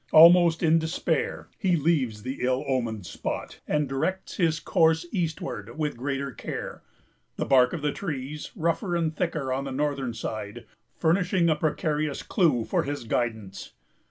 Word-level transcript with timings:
Almost 0.11 0.63
in 0.63 0.79
despair, 0.79 1.47
he 1.59 1.75
leaves 1.75 2.23
the 2.23 2.39
ill 2.41 2.65
omened 2.67 3.05
spot, 3.05 3.59
and 3.67 3.87
directs 3.87 4.37
his 4.37 4.59
course 4.59 5.05
eastward 5.11 5.77
with 5.77 5.95
greater 5.95 6.31
care; 6.31 6.81
the 7.35 7.45
bark 7.45 7.71
of 7.71 7.83
the 7.83 7.91
trees, 7.91 8.49
rougher 8.55 8.95
and 8.95 9.15
thicker 9.15 9.53
on 9.53 9.63
the 9.65 9.71
northern 9.71 10.15
side, 10.15 10.65
furnishing 10.97 11.49
a 11.49 11.55
precarious 11.55 12.23
clew 12.23 12.65
for 12.65 12.81
his 12.81 13.03
guidance. 13.03 13.73